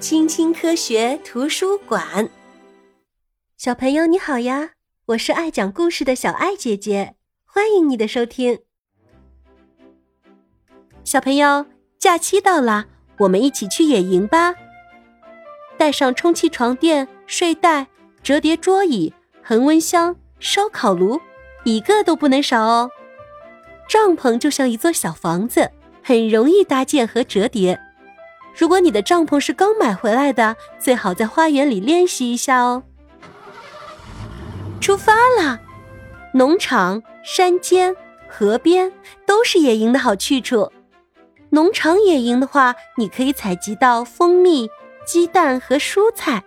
[0.00, 2.30] 青青科学图书馆，
[3.56, 4.70] 小朋友你好呀！
[5.06, 8.60] 我是爱讲故事的小爱姐姐，欢迎你的收听。
[11.02, 11.66] 小朋友，
[11.98, 12.86] 假期到了，
[13.18, 14.54] 我们一起去野营吧！
[15.76, 17.88] 带上充气床垫、睡袋、
[18.22, 19.12] 折叠桌椅、
[19.42, 21.20] 恒温箱、烧烤炉，
[21.64, 22.88] 一个都不能少哦。
[23.88, 25.72] 帐篷就像一座小房子，
[26.04, 27.80] 很容易搭建和折叠。
[28.58, 32.82] 如果你的帐篷是刚买回来的，最好在花园里练习一下哦。
[34.80, 35.60] 出发啦！
[36.34, 37.94] 农场、山间、
[38.28, 38.92] 河边
[39.24, 40.72] 都是野营的好去处。
[41.50, 44.68] 农场野营的话，你可以采集到蜂蜜、
[45.06, 46.42] 鸡蛋和蔬菜。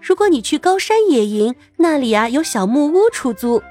[0.00, 3.62] 如果你去高山野营，那里啊有小木屋出租。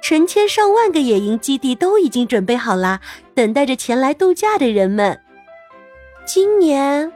[0.00, 3.00] 成千上万个野营基地都已经准备好了，
[3.34, 5.20] 等待着前来度假的人们。
[6.28, 7.10] 今年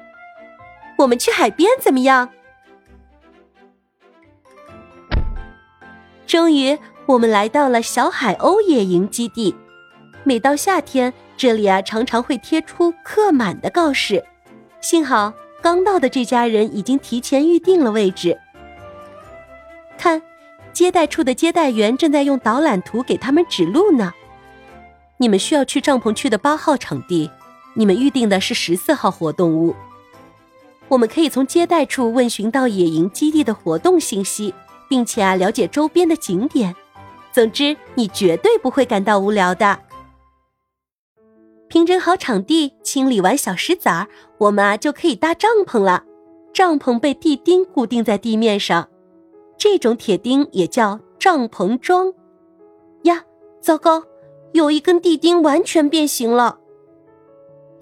[0.96, 2.30] 我们去海边怎么样？
[6.26, 9.54] 终于，我们来到了小海鸥野营基地。
[10.24, 14.24] 每到夏天，这里啊常常会贴出客满的告示。
[14.80, 18.40] 幸好刚到的这家人已经提前预定了位置。
[19.98, 20.22] 看，
[20.72, 24.14] 接待处的接待员正在用导览图给他们指路呢。
[25.18, 27.30] 你们需要去帐篷区的八号场地。
[27.74, 29.74] 你们预定的是十四号活动屋，
[30.88, 34.52] 我们可以从接待处问询到野营基地的活动信息，
[34.88, 36.74] 并且啊了解周边的景点。
[37.32, 39.78] 总之，你绝对不会感到无聊的。
[41.68, 44.06] 平整好场地，清理完小石子儿，
[44.36, 46.04] 我们啊就可以搭帐篷了。
[46.52, 48.90] 帐篷被地钉固定在地面上，
[49.56, 52.12] 这种铁钉也叫帐篷桩。
[53.04, 53.24] 呀，
[53.62, 54.04] 糟糕，
[54.52, 56.58] 有一根地钉完全变形了。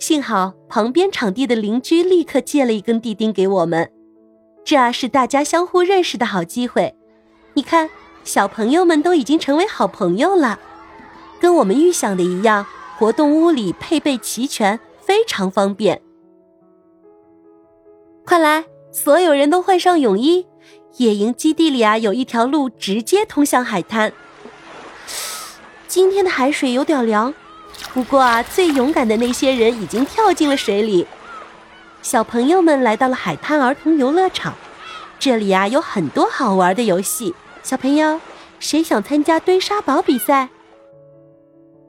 [0.01, 3.93] 幸好旁边场地的邻居立刻借了一根地钉给我们，
[4.65, 6.97] 这啊是大家相互认识的好机会。
[7.53, 7.91] 你看，
[8.25, 10.59] 小朋友们都已经成为好朋友了。
[11.39, 12.65] 跟我们预想的一样，
[12.99, 16.01] 活动屋里配备齐全，非常方便。
[18.25, 20.47] 快来，所有人都换上泳衣。
[20.97, 24.15] 野营基地里啊，有一条路直接通向海滩。
[25.87, 27.35] 今天的海水有点凉。
[27.93, 31.07] 不过啊，最勇敢的那些人已经跳进了水里。
[32.03, 34.55] 小朋友们来到了海滩儿童游乐场，
[35.19, 37.35] 这里啊有很多好玩的游戏。
[37.63, 38.21] 小朋友，
[38.59, 40.49] 谁想参加堆沙堡比赛？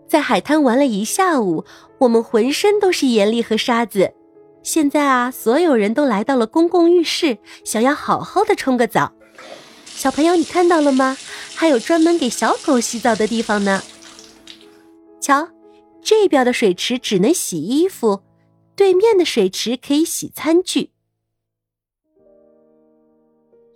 [0.10, 1.64] 在海滩玩了一下午，
[2.00, 4.14] 我们浑身都是盐粒和沙子。
[4.64, 9.14] 现在啊，所有人都来到了公共浴室，想要好好的冲个澡。
[9.86, 11.16] 小朋友，你看到了吗？
[11.56, 13.82] 还有专门给小狗洗澡的地方呢。
[15.22, 15.48] 瞧。
[16.04, 18.24] 这边的水池只能洗衣服，
[18.76, 20.92] 对面的水池可以洗餐具。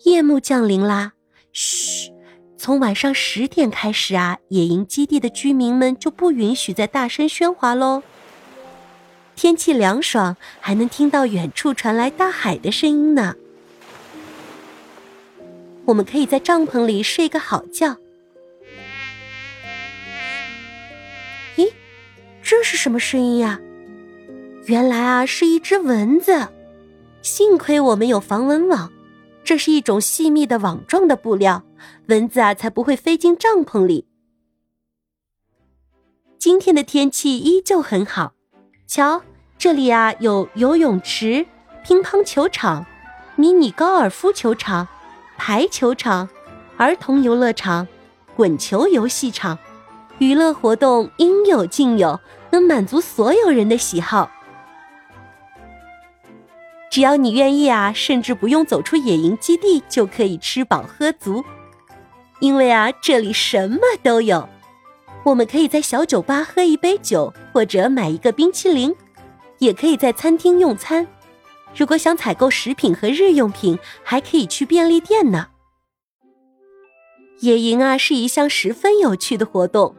[0.03, 1.13] 夜幕降临啦，
[1.51, 2.11] 嘘！
[2.57, 8.01] 从晚上十点开始啊，野营基地的居民们就不允许再大声喧哗喽。
[9.35, 13.35] 天气凉爽，还能听到远处传来大海的声音呢。
[15.85, 17.97] 我们可以在帐篷里睡个好觉。
[22.45, 23.59] 这是什么声音呀？
[24.67, 26.47] 原来啊，是一只蚊子。
[27.23, 28.93] 幸亏我们有防蚊网，
[29.43, 31.63] 这是一种细密的网状的布料，
[32.05, 34.05] 蚊子啊才不会飞进帐篷里。
[36.37, 38.35] 今天的天气依旧很好，
[38.85, 39.23] 瞧，
[39.57, 41.47] 这里啊有游泳池、
[41.83, 42.85] 乒乓球场、
[43.35, 44.87] 迷你高尔夫球场、
[45.35, 46.29] 排球场、
[46.77, 47.87] 儿童游乐场、
[48.35, 49.57] 滚球游戏场。
[50.19, 52.19] 娱乐活动应有尽有，
[52.51, 54.31] 能满足所有人的喜好。
[56.89, 61.43] 只要你愿意啊，甚至不用走出野营基地就可以吃饱喝足，
[62.39, 64.47] 因为啊，这里什么都有。
[65.25, 68.95] 我们可以在小酒吧喝一杯酒，或者买一个冰淇淋，
[69.57, 71.05] 也可以在餐厅用餐。
[71.75, 75.47] 如果想采购食品和日用品，还可以去便利店呢。
[77.41, 79.93] 野营啊，是一项十分有趣的活动。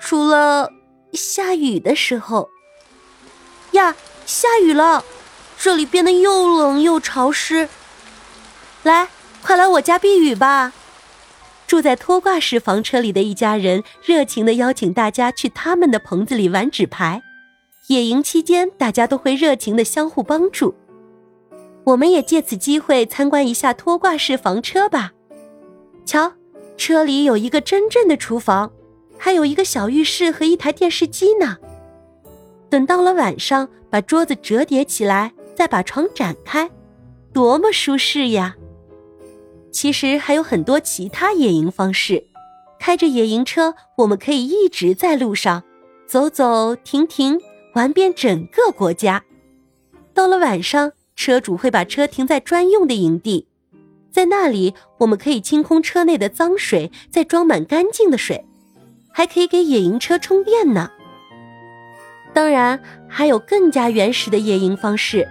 [0.00, 0.70] 除了
[1.12, 2.48] 下雨的时候，
[3.72, 5.04] 呀，下雨了，
[5.58, 7.68] 这里变得又冷又潮湿。
[8.82, 9.08] 来，
[9.42, 10.72] 快来我家避雨吧！
[11.66, 17.22] 住在拖挂式房车里的一家人热情的邀请大家去他们的棚子里玩纸牌。
[17.88, 20.76] 野营期间，大家都会热情的相互帮助。
[21.84, 25.12] 我们也借此机会参观一下拖挂式房车吧。
[26.04, 26.34] 瞧，
[26.76, 28.70] 车里有一个真正的厨房。
[29.18, 31.58] 还有一个小浴室和一台电视机呢。
[32.68, 36.70] 等到了晚上，把桌子折叠起来，再把床展开，
[37.32, 38.56] 多么舒适呀！
[39.70, 42.26] 其实还有很多其他野营方式，
[42.78, 45.62] 开着野营车，我们可以一直在路上
[46.06, 47.40] 走走停停，
[47.74, 49.22] 玩遍整个国家。
[50.12, 53.46] 到了晚上，车主会把车停在专用的营地，
[54.10, 58.44] 在那里我们可以清空车内的脏水，再装满干净的水，
[59.16, 60.90] 还可以给野营车充电呢。
[62.34, 62.78] 当然，
[63.08, 65.26] 还有更加原始的野营方式，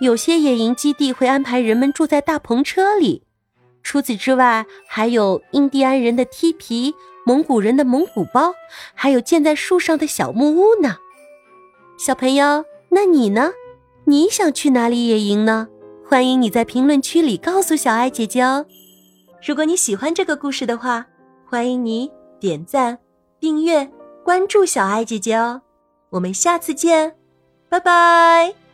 [0.00, 3.24] 有些野营基地会安排人们住在大篷车里。
[3.82, 6.94] 除此之外，还有印第安人的梯皮、
[7.26, 8.54] 蒙古人的蒙古包，
[8.94, 10.98] 还有建在树上的小木屋呢。
[11.98, 13.50] 小朋友，那你呢？
[14.04, 15.66] 你想去哪里野营呢？
[16.08, 18.64] 欢迎你在评论区里告诉小爱姐姐哦。
[19.44, 21.04] 如果你喜欢这个故事的话，
[21.44, 22.96] 欢迎你点赞、
[23.40, 23.90] 订阅、
[24.24, 25.62] 关注小爱姐姐哦。
[26.10, 27.16] 我们下次见，
[27.68, 28.67] 拜拜。